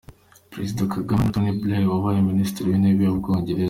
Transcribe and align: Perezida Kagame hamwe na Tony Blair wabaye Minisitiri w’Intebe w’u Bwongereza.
Perezida 0.51 0.89
Kagame 0.93 1.19
hamwe 1.21 1.27
na 1.29 1.33
Tony 1.33 1.53
Blair 1.59 1.85
wabaye 1.93 2.19
Minisitiri 2.29 2.67
w’Intebe 2.69 3.03
w’u 3.07 3.21
Bwongereza. 3.21 3.59